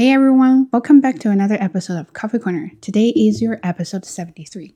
[0.00, 2.72] Hey everyone, welcome back to another episode of Coffee Corner.
[2.80, 4.74] Today is your episode 73.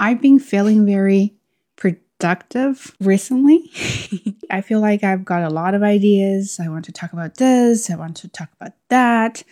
[0.00, 1.36] I've been feeling very
[1.76, 3.70] productive recently.
[4.50, 6.58] I feel like I've got a lot of ideas.
[6.60, 9.44] I want to talk about this, I want to talk about that,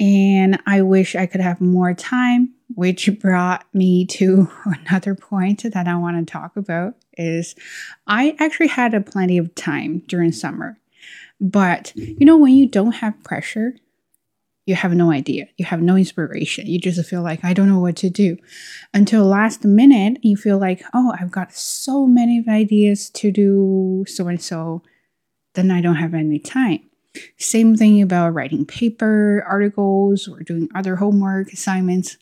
[0.00, 5.86] and I wish I could have more time, which brought me to another point that
[5.86, 7.54] I want to talk about is
[8.08, 10.80] I actually had a plenty of time during summer.
[11.42, 13.74] But you know when you don't have pressure,
[14.64, 15.48] you have no idea.
[15.56, 16.68] You have no inspiration.
[16.68, 18.36] You just feel like I don't know what to do.
[18.94, 24.28] Until last minute, you feel like, "Oh, I've got so many ideas to do so
[24.28, 24.82] and so."
[25.54, 26.78] Then I don't have any time.
[27.38, 32.16] Same thing about writing paper, articles, or doing other homework assignments,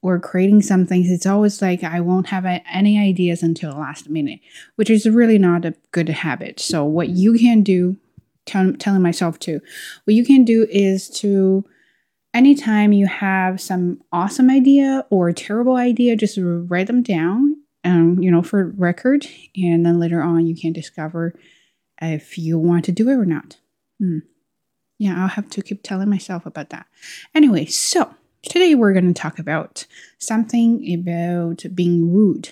[0.00, 1.10] or creating some things.
[1.10, 4.40] It's always like I won't have any ideas until last minute,
[4.76, 6.58] which is really not a good habit.
[6.58, 7.98] So, what you can do,
[8.46, 9.60] tell, telling myself to,
[10.04, 11.64] what you can do is to
[12.34, 18.30] anytime you have some awesome idea or terrible idea, just write them down, um, you
[18.30, 19.26] know, for record,
[19.56, 21.34] and then later on you can discover
[22.00, 23.58] if you want to do it or not.
[23.98, 24.18] Hmm
[25.02, 26.86] yeah, I'll have to keep telling myself about that.
[27.34, 29.84] Anyway, so today we're going to talk about
[30.18, 32.50] something about being rude.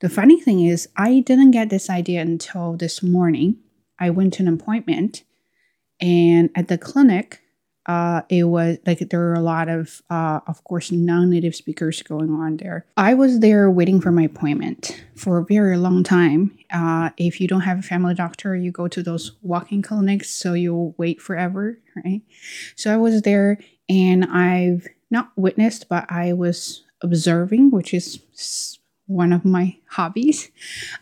[0.00, 3.58] The funny thing is, I didn't get this idea until this morning.
[3.98, 5.24] I went to an appointment,
[6.00, 7.40] and at the clinic,
[7.86, 12.30] uh, it was like there were a lot of, uh, of course, non-native speakers going
[12.30, 12.86] on there.
[12.96, 16.56] I was there waiting for my appointment for a very long time.
[16.72, 20.52] Uh, if you don't have a family doctor, you go to those walk-in clinics, so
[20.52, 22.22] you'll wait forever, right?
[22.76, 29.32] So I was there, and I've not witnessed, but I was observing, which is one
[29.32, 30.50] of my hobbies.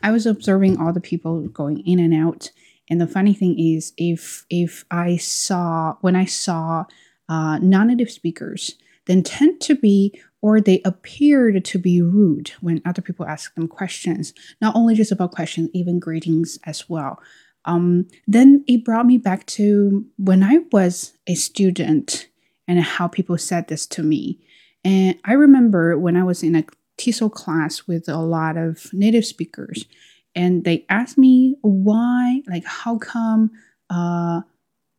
[0.03, 2.51] I was observing all the people going in and out
[2.91, 6.85] and the funny thing is, if if I saw when I saw
[7.29, 8.75] uh, non-native speakers,
[9.07, 13.67] then tend to be or they appeared to be rude when other people ask them
[13.67, 14.33] questions.
[14.61, 17.21] Not only just about questions, even greetings as well.
[17.65, 22.29] Um, then it brought me back to when I was a student
[22.69, 24.39] and how people said this to me.
[24.85, 26.65] And I remember when I was in a
[26.99, 29.87] TESOL class with a lot of native speakers,
[30.35, 33.51] and they asked me why, like, how come
[33.91, 34.43] uh,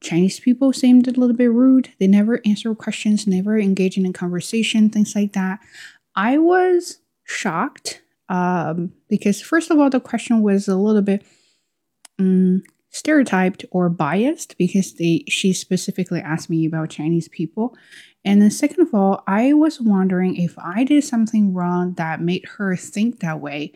[0.01, 1.89] Chinese people seemed a little bit rude?
[1.99, 5.59] They never answer questions, never engage in a conversation, things like that.
[6.15, 11.23] I was shocked um, because, first of all, the question was a little bit
[12.17, 17.75] um, stereotyped or biased because they she specifically asked me about Chinese people.
[18.25, 22.45] And then, second of all, I was wondering if I did something wrong that made
[22.57, 23.73] her think that way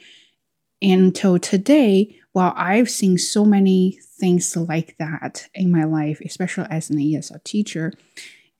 [0.83, 6.89] until today, while I've seen so many things like that in my life, especially as
[6.89, 7.93] an ESL teacher,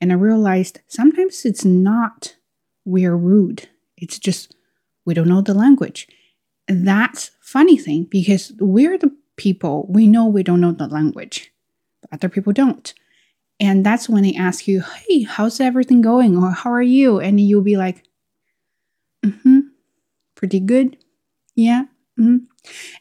[0.00, 2.36] and I realized sometimes it's not
[2.84, 4.54] we're rude, it's just
[5.04, 6.08] we don't know the language.
[6.66, 11.52] And that's funny thing because we're the people, we know we don't know the language,
[12.00, 12.94] but other people don't.
[13.60, 16.36] And that's when they ask you, hey, how's everything going?
[16.36, 17.20] Or how are you?
[17.20, 18.02] And you'll be like,
[19.24, 19.60] mm hmm,
[20.34, 20.96] pretty good.
[21.54, 21.84] Yeah,
[22.18, 22.44] Mm-hmm.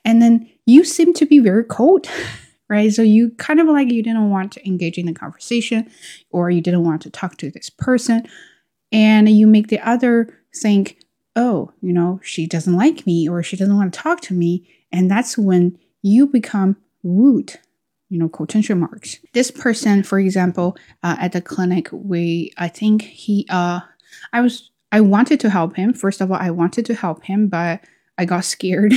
[0.03, 2.07] And then you seem to be very cold,
[2.69, 2.91] right?
[2.91, 5.89] So you kind of like you didn't want to engage in the conversation
[6.31, 8.27] or you didn't want to talk to this person.
[8.91, 11.03] And you make the other think,
[11.35, 14.67] oh, you know, she doesn't like me or she doesn't want to talk to me.
[14.91, 17.59] And that's when you become rude
[18.13, 23.01] you know quotation marks this person for example uh, at the clinic we i think
[23.01, 23.79] he uh
[24.31, 27.47] i was i wanted to help him first of all i wanted to help him
[27.47, 27.81] but
[28.17, 28.93] I got scared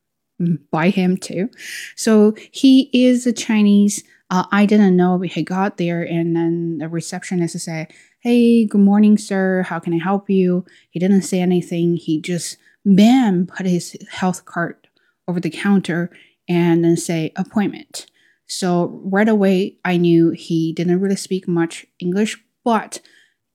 [0.70, 1.50] by him too.
[1.96, 4.04] So he is a Chinese.
[4.30, 9.16] Uh, I didn't know he got there, and then the receptionist said, "Hey, good morning,
[9.16, 9.62] sir.
[9.62, 11.96] How can I help you?" He didn't say anything.
[11.96, 14.88] He just bam put his health card
[15.26, 16.10] over the counter
[16.48, 18.06] and then say appointment.
[18.46, 23.00] So right away, I knew he didn't really speak much English, but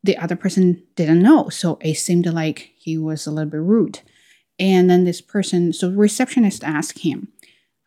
[0.04, 1.50] the other person didn't know.
[1.50, 4.02] So it seemed like he was a little bit rude.
[4.60, 7.30] And then this person, so receptionist asked him,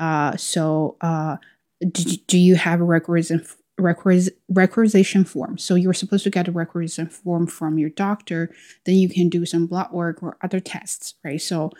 [0.00, 1.36] uh, so uh,
[1.80, 3.46] do, do you have a requisition,
[3.80, 5.58] requis, requisition form?
[5.58, 8.54] So you're supposed to get a requisition form from your doctor,
[8.84, 11.40] then you can do some blood work or other tests, right?
[11.40, 11.70] So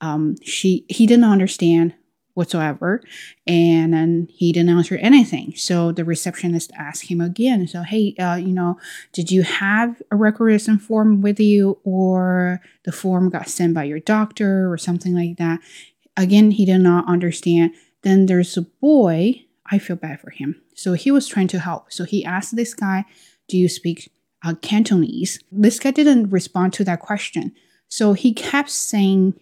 [0.00, 1.94] um, she he didn't understand
[2.34, 3.02] whatsoever.
[3.46, 5.54] And then he didn't answer anything.
[5.56, 7.66] So the receptionist asked him again.
[7.66, 8.78] So, hey, uh, you know,
[9.12, 14.00] did you have a requisition form with you or the form got sent by your
[14.00, 15.60] doctor or something like that?
[16.16, 17.72] Again, he did not understand.
[18.02, 20.60] Then there's a boy I feel bad for him.
[20.74, 21.92] So he was trying to help.
[21.92, 23.04] So he asked this guy,
[23.48, 24.12] Do you speak
[24.44, 25.40] uh, Cantonese?
[25.50, 27.52] This guy didn't respond to that question.
[27.88, 29.34] So he kept saying,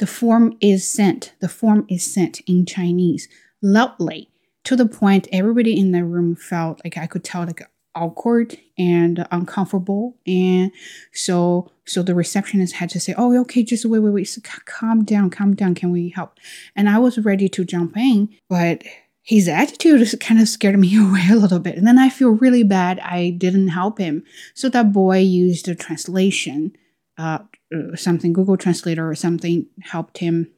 [0.00, 1.34] The form is sent.
[1.40, 3.28] The form is sent in Chinese.
[3.60, 4.30] Loudly.
[4.64, 7.62] To the point everybody in the room felt like I could tell, like,
[7.94, 10.16] awkward and uncomfortable.
[10.26, 10.72] And
[11.12, 14.24] so so the receptionist had to say oh okay just wait wait wait.
[14.24, 15.74] So calm down calm down.
[15.74, 16.38] Can we help?
[16.76, 18.84] And i was ready to jump in but
[19.22, 21.76] his attitude kind of scared me away a little bit.
[21.76, 24.24] And then I feel really bad I didn't help him.
[24.54, 26.76] So that boy used a translation,
[27.20, 27.38] uh,
[27.74, 30.50] uh something, Google Translator or something helped him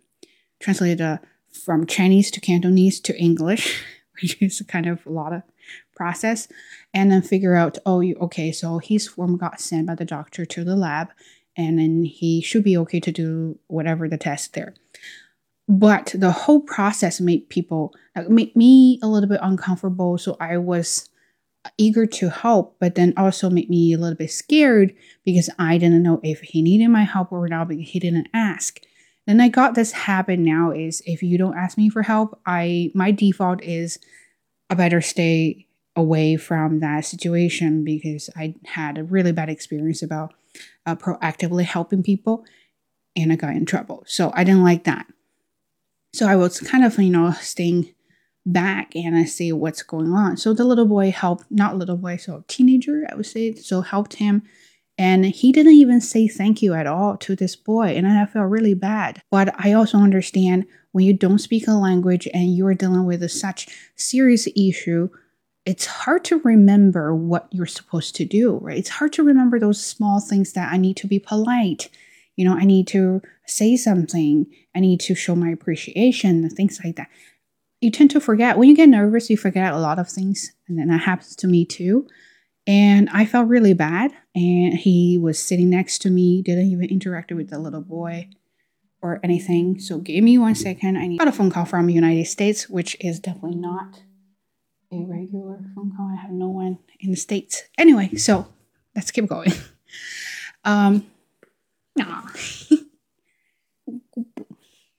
[0.60, 1.18] translate uh,
[1.64, 3.82] from Chinese to Cantonese to English,
[4.20, 5.42] which is kind of a lot of
[5.94, 6.48] process.
[6.94, 10.64] And then figure out, oh, okay, so his form got sent by the doctor to
[10.64, 11.08] the lab
[11.56, 14.74] and then he should be okay to do whatever the test there
[15.68, 20.56] but the whole process made people like, made me a little bit uncomfortable so i
[20.56, 21.08] was
[21.78, 24.94] eager to help but then also made me a little bit scared
[25.24, 28.80] because i didn't know if he needed my help or not because he didn't ask.
[29.26, 32.90] Then i got this habit now is if you don't ask me for help i
[32.94, 33.98] my default is
[34.70, 40.34] i better stay away from that situation because i had a really bad experience about
[40.86, 42.44] uh, proactively helping people
[43.14, 44.02] and i got in trouble.
[44.06, 45.06] So i didn't like that.
[46.14, 47.94] So I was kind of, you know, staying
[48.44, 50.36] back and I see what's going on.
[50.36, 54.14] So the little boy helped, not little boy, so teenager, I would say, so helped
[54.14, 54.42] him.
[54.98, 57.88] And he didn't even say thank you at all to this boy.
[57.88, 59.22] And I felt really bad.
[59.30, 63.28] But I also understand when you don't speak a language and you're dealing with a
[63.28, 65.08] such serious issue,
[65.64, 68.78] it's hard to remember what you're supposed to do, right?
[68.78, 71.88] It's hard to remember those small things that I need to be polite
[72.36, 74.46] you know, I need to say something.
[74.74, 77.08] I need to show my appreciation, things like that.
[77.82, 78.56] You tend to forget.
[78.56, 80.52] When you get nervous, you forget a lot of things.
[80.68, 82.06] And then that happens to me too.
[82.64, 84.12] And I felt really bad.
[84.36, 88.28] And he was sitting next to me, didn't even interact with the little boy
[89.02, 89.80] or anything.
[89.80, 90.96] So give me one second.
[90.96, 94.00] I got a phone call from the United States, which is definitely not
[94.92, 96.08] a regular phone call.
[96.16, 97.64] I have no one in the States.
[97.76, 98.46] Anyway, so
[98.94, 99.52] let's keep going.
[100.64, 101.04] Um,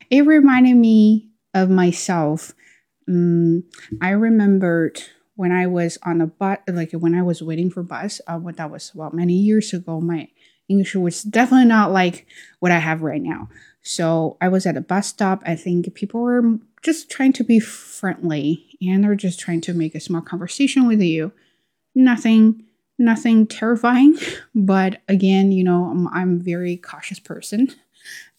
[0.10, 2.54] it reminded me of myself.
[3.08, 3.64] Um,
[4.02, 5.02] I remembered
[5.36, 8.22] when I was on a bus, like when I was waiting for bus.
[8.28, 10.00] Uh, what that was well many years ago.
[10.02, 10.30] My
[10.70, 12.28] English was definitely not like
[12.60, 13.50] what I have right now.
[13.82, 15.44] So I was at a bus stop.
[15.46, 19.96] I think people were just trying to be friendly and they're just trying to make
[19.96, 21.34] a small conversation with you.
[21.96, 22.66] Nothing
[23.00, 24.16] nothing terrifying,
[24.56, 27.70] but again, you know, I'm, I'm a very cautious person.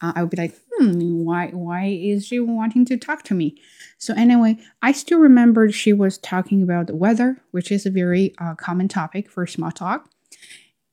[0.00, 3.56] Uh, I would be like, hmm, why, why is she wanting to talk to me?
[3.98, 8.34] So anyway, I still remember she was talking about the weather, which is a very
[8.38, 10.08] uh, common topic for small talk.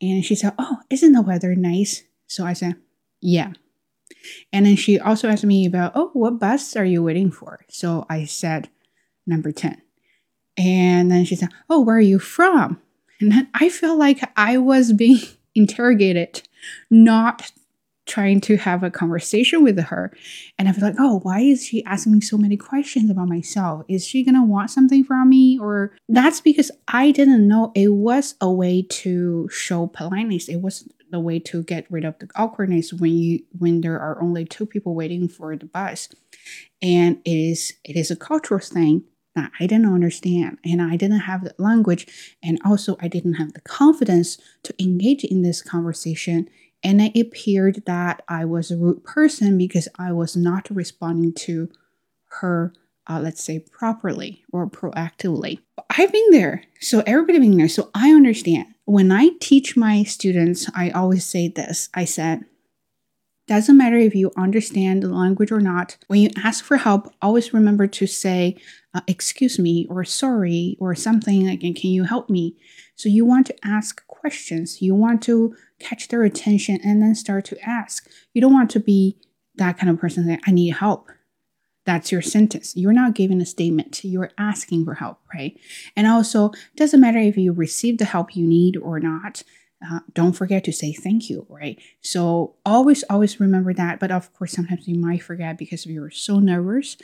[0.01, 2.03] And she said, oh, isn't the weather nice?
[2.27, 2.75] So I said,
[3.21, 3.53] yeah.
[4.51, 7.65] And then she also asked me about, oh, what bus are you waiting for?
[7.69, 8.69] So I said,
[9.25, 9.81] number 10.
[10.57, 12.79] And then she said, oh, where are you from?
[13.19, 15.19] And then I felt like I was being
[15.55, 16.41] interrogated,
[16.89, 17.51] not
[18.11, 20.11] trying to have a conversation with her.
[20.59, 23.85] And I feel like, oh, why is she asking me so many questions about myself?
[23.87, 25.57] Is she gonna want something from me?
[25.57, 30.49] Or that's because I didn't know it was a way to show politeness.
[30.49, 34.21] It was the way to get rid of the awkwardness when you when there are
[34.21, 36.09] only two people waiting for the bus.
[36.81, 41.21] And it is it is a cultural thing that I didn't understand and I didn't
[41.21, 46.49] have the language and also I didn't have the confidence to engage in this conversation
[46.83, 51.69] and it appeared that I was a rude person because I was not responding to
[52.39, 52.73] her
[53.07, 55.59] uh, let's say properly or proactively.
[55.89, 58.67] I've been there, so everybody been there, so I understand.
[58.85, 61.89] When I teach my students, I always say this.
[61.93, 62.45] I said,
[63.47, 65.97] doesn't matter if you understand the language or not.
[66.07, 68.55] When you ask for help, always remember to say,
[68.93, 72.55] uh, excuse me, or sorry, or something like, can you help me?
[72.95, 74.81] So you want to ask questions.
[74.81, 78.09] You want to catch their attention and then start to ask.
[78.33, 79.17] You don't want to be
[79.55, 81.09] that kind of person that I need help.
[81.85, 82.75] That's your sentence.
[82.75, 84.03] You're not giving a statement.
[84.03, 85.59] You're asking for help, right?
[85.95, 89.43] And also, doesn't matter if you receive the help you need or not
[89.89, 91.81] uh, don't forget to say thank you, right?
[92.01, 93.99] So always, always remember that.
[93.99, 96.97] But of course, sometimes you might forget because you're so nervous.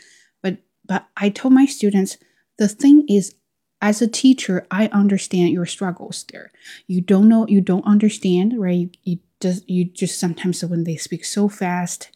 [0.43, 2.17] But but I told my students
[2.57, 3.35] the thing is,
[3.81, 6.51] as a teacher, I understand your struggles there.
[6.87, 8.73] You don't know, you don't understand, right?
[8.73, 12.09] You, you just you just sometimes when they speak so fast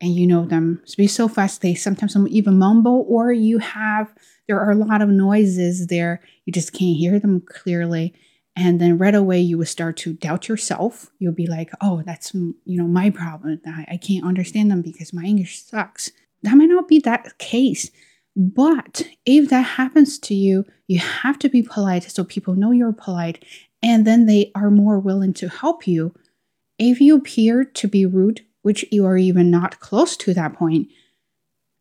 [0.00, 4.14] and you know them speak so fast they sometimes even mumble or you have
[4.46, 6.20] there are a lot of noises there.
[6.44, 8.14] You just can't hear them clearly.
[8.56, 11.10] And then right away, you will start to doubt yourself.
[11.18, 13.60] You'll be like, oh, that's, you know, my problem.
[13.66, 16.10] I, I can't understand them because my English sucks.
[16.42, 17.90] That might not be that case.
[18.36, 22.92] But if that happens to you, you have to be polite so people know you're
[22.92, 23.44] polite
[23.82, 26.14] and then they are more willing to help you.
[26.78, 30.88] If you appear to be rude, which you are even not close to that point,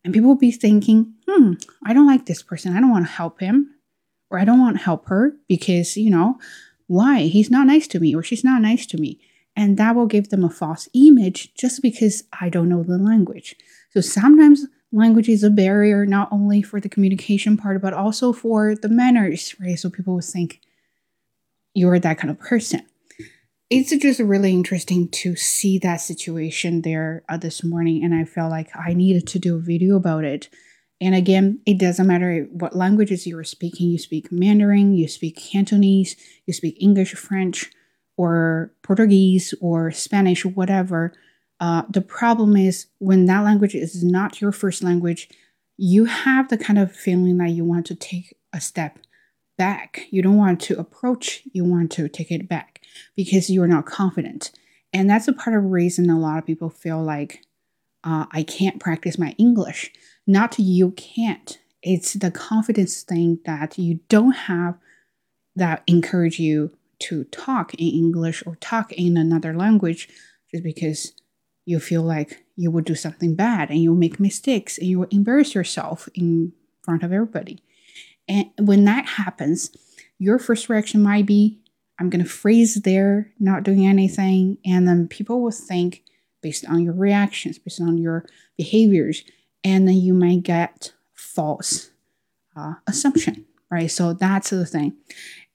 [0.04, 1.54] and people will be thinking, hmm,
[1.86, 2.76] I don't like this person.
[2.76, 3.74] I don't want to help him
[4.30, 6.38] or I don't want to help her because, you know,
[6.88, 7.22] why?
[7.22, 9.20] He's not nice to me or she's not nice to me.
[9.56, 13.56] And that will give them a false image just because I don't know the language.
[13.92, 18.76] So sometimes language is a barrier, not only for the communication part, but also for
[18.76, 19.78] the manners, right?
[19.78, 20.62] So people would think
[21.74, 22.86] you're that kind of person.
[23.70, 28.52] It's just really interesting to see that situation there uh, this morning and i felt
[28.52, 30.50] like i needed to do a video about it.
[31.02, 33.90] And again it doesn't matter what languages you're speaking.
[33.90, 37.72] You speak mandarin you speak cantonese you speak english french
[38.16, 41.14] or portuguese or spanish whatever
[41.60, 45.30] uh, the problem is when that language is not your first language
[45.78, 49.00] you have the kind of feeling that you want to take a step
[49.58, 52.74] back you don't want to approach you want to take it back
[53.16, 54.52] because you're not confident.
[54.92, 57.42] And that's a part of the reason a lot of people feel like
[58.04, 59.92] uh, I can't practice my English.
[60.28, 61.58] Not you can't.
[61.82, 64.78] It's the confidence thing that you don't have
[65.56, 70.10] that encourage you to talk in English or talk in another language
[70.52, 71.14] just because
[71.66, 75.56] you feel like you will do something bad and you'll make mistakes and you embarrass
[75.56, 77.64] yourself in front of everybody.
[78.28, 79.76] And when that happens,
[80.20, 81.60] your first reaction might be
[82.00, 84.58] I'm going to freeze there, not doing anything.
[84.66, 86.04] And then people will think
[86.42, 88.26] based on your reactions, based on your
[88.58, 89.24] behaviors,
[89.64, 91.92] and then you might get false
[92.56, 93.90] uh, assumption, right?
[93.90, 94.94] So that's the thing.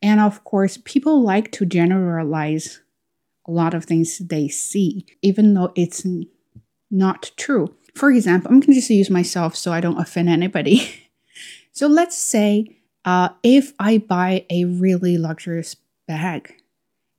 [0.00, 2.80] And of course, people like to generalize
[3.48, 6.06] a lot of things they see, even though it's
[6.90, 7.74] not true.
[7.94, 10.88] For example, I'm going to just use myself so I don't offend anybody.
[11.72, 15.74] so let's say uh, if I buy a really luxurious
[16.06, 16.54] bag.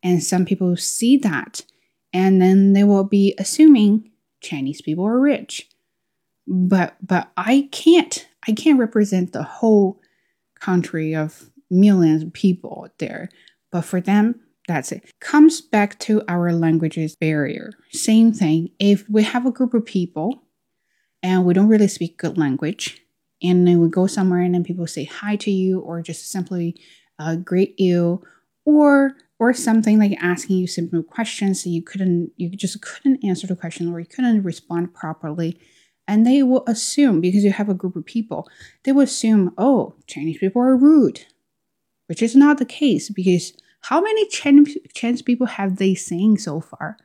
[0.03, 1.63] And some people see that
[2.11, 5.69] and then they will be assuming Chinese people are rich.
[6.47, 10.01] But but I can't I can't represent the whole
[10.59, 13.29] country of millions of people there.
[13.71, 15.03] But for them, that's it.
[15.19, 17.71] Comes back to our languages barrier.
[17.91, 18.69] Same thing.
[18.79, 20.43] If we have a group of people
[21.23, 23.01] and we don't really speak good language,
[23.41, 26.79] and then we go somewhere and then people say hi to you or just simply
[27.17, 28.21] uh, greet you
[28.65, 33.47] or or something like asking you simple questions that you couldn't you just couldn't answer
[33.47, 35.59] the question or you couldn't respond properly
[36.07, 38.47] and they will assume because you have a group of people
[38.83, 41.25] they will assume oh chinese people are rude
[42.07, 46.59] which is not the case because how many chinese, chinese people have they seen so
[46.59, 46.97] far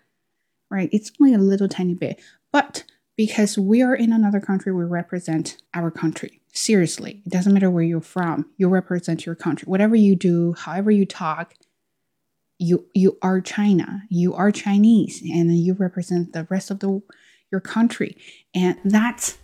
[0.70, 2.20] right it's only a little tiny bit
[2.52, 2.84] but
[3.16, 7.82] because we are in another country we represent our country Seriously, it doesn't matter where
[7.82, 8.48] you're from.
[8.58, 9.66] You represent your country.
[9.66, 11.54] Whatever you do, however you talk,
[12.60, 14.04] you you are China.
[14.08, 17.02] You are Chinese, and you represent the rest of the
[17.50, 18.16] your country,
[18.54, 19.36] and that's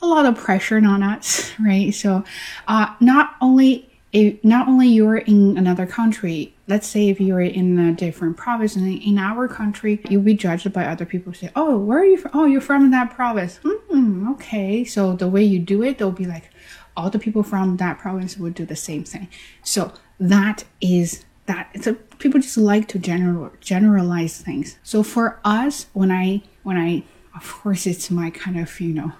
[0.00, 1.92] a lot of pressure on us, right?
[1.92, 2.22] So,
[2.68, 7.78] uh, not only if not only you're in another country, let's say if you're in
[7.78, 11.78] a different province and in our country, you'll be judged by other people say, Oh,
[11.78, 12.32] where are you from?
[12.34, 13.60] Oh, you're from that province.
[13.62, 14.84] Mm, okay.
[14.84, 16.50] So the way you do it, they'll be like,
[16.96, 19.28] all the people from that province would do the same thing.
[19.62, 24.78] So that is that So people just like to general generalize things.
[24.82, 29.12] So for us, when I when I of course it's my kind of, you know,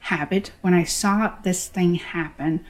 [0.00, 2.64] habit, when I saw this thing happen,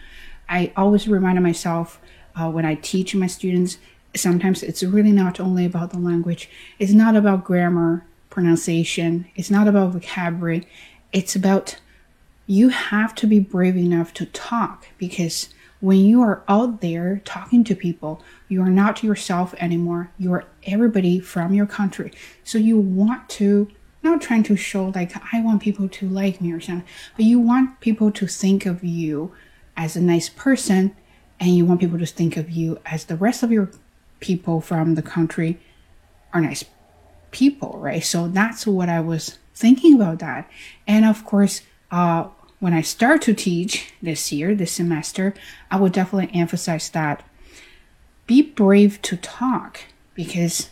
[0.48, 2.00] I always remind myself
[2.34, 3.78] uh, when I teach my students,
[4.14, 9.68] sometimes it's really not only about the language, it's not about grammar, pronunciation, it's not
[9.68, 10.66] about vocabulary,
[11.12, 11.78] it's about
[12.46, 15.50] you have to be brave enough to talk because
[15.80, 20.10] when you are out there talking to people, you are not yourself anymore.
[20.18, 22.10] You are everybody from your country.
[22.42, 23.68] So you want to
[24.02, 26.86] not trying to show like I want people to like me or something,
[27.16, 29.32] but you want people to think of you
[29.78, 30.94] as a nice person
[31.40, 33.70] and you want people to think of you as the rest of your
[34.20, 35.58] people from the country
[36.34, 36.64] are nice
[37.30, 38.04] people, right?
[38.04, 40.50] So that's what I was thinking about that.
[40.86, 42.24] And of course, uh,
[42.58, 45.32] when I start to teach this year, this semester,
[45.70, 47.24] I will definitely emphasize that
[48.26, 50.70] be brave to talk because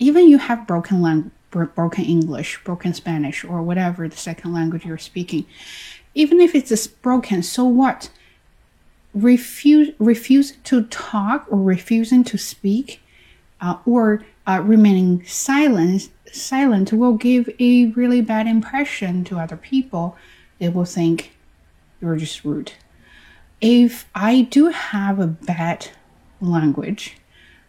[0.00, 4.98] even you have broken language broken English, broken Spanish, or whatever the second language you're
[4.98, 5.44] speaking,
[6.14, 8.10] even if it's broken, so what?
[9.12, 13.00] Refuse refuse to talk or refusing to speak,
[13.60, 20.16] uh, or uh, remaining silent silent will give a really bad impression to other people.
[20.58, 21.32] They will think
[22.00, 22.72] you're just rude.
[23.60, 25.88] If I do have a bad
[26.40, 27.16] language,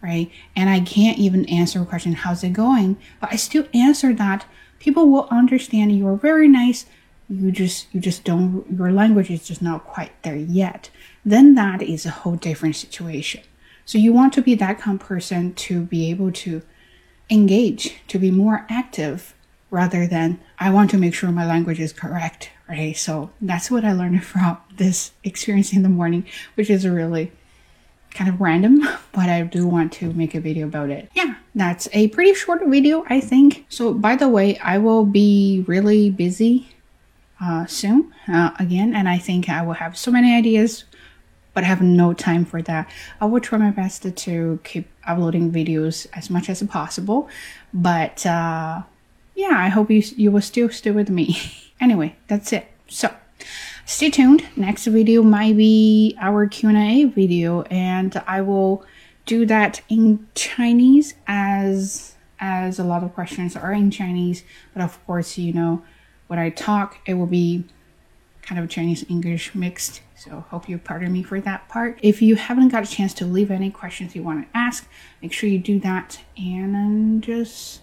[0.01, 2.97] right, and I can't even answer a question, how's it going?
[3.19, 4.45] But I still answer that,
[4.79, 6.85] people will understand you're very nice.
[7.31, 10.89] You just you just don't your language is just not quite there yet.
[11.23, 13.41] Then that is a whole different situation.
[13.85, 16.61] So you want to be that kind of person to be able to
[17.29, 19.33] engage, to be more active
[19.69, 22.95] rather than I want to make sure my language is correct, right?
[22.95, 27.31] So that's what I learned from this experience in the morning, which is really
[28.13, 28.81] kind of random,
[29.13, 31.09] but I do want to make a video about it.
[31.15, 33.65] Yeah, that's a pretty short video, I think.
[33.69, 36.67] So by the way, I will be really busy
[37.41, 40.85] uh, soon uh, again, and I think I will have so many ideas
[41.53, 42.89] but I have no time for that.
[43.19, 47.29] I will try my best to keep uploading videos as much as possible,
[47.73, 48.83] but uh,
[49.35, 51.37] yeah, I hope you you will still stay with me.
[51.81, 52.67] anyway, that's it.
[52.87, 53.13] So
[53.85, 54.45] stay tuned.
[54.55, 58.85] Next video might be our Q&A video, and I will
[59.25, 64.43] do that in Chinese as as a lot of questions are in Chinese.
[64.73, 65.83] But of course, you know,
[66.31, 67.65] when I talk, it will be
[68.41, 69.99] kind of Chinese English mixed.
[70.15, 71.99] So hope you pardon me for that part.
[72.01, 74.87] If you haven't got a chance to leave any questions you want to ask,
[75.21, 77.81] make sure you do that and just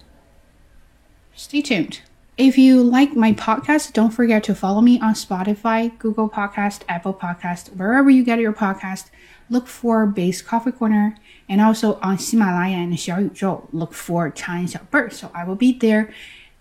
[1.35, 2.01] stay tuned.
[2.39, 7.13] If you like my podcast, don't forget to follow me on Spotify, Google Podcast, Apple
[7.13, 9.11] Podcast, wherever you get your podcast.
[9.51, 11.19] Look for Base Coffee Corner
[11.51, 13.69] and also on Himalaya and Xiaoyuzhou.
[13.73, 15.13] Look for and Xiaobei.
[15.13, 16.15] So I will be there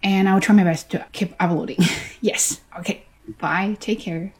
[0.04, 1.78] and I will try my best to keep uploading.
[2.22, 2.62] yes.
[2.80, 3.04] Okay.
[3.40, 3.78] Bye.
[3.80, 4.34] Take care.